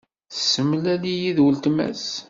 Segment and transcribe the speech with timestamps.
[0.31, 2.07] Tessemlal-iyi d uletma-s.